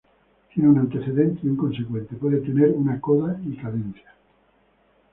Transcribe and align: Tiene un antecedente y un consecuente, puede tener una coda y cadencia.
Tiene 0.51 0.67
un 0.67 0.79
antecedente 0.79 1.41
y 1.43 1.49
un 1.49 1.57
consecuente, 1.57 2.15
puede 2.15 2.37
tener 2.39 2.71
una 2.71 2.99
coda 2.99 3.39
y 3.45 3.55
cadencia. 3.55 4.15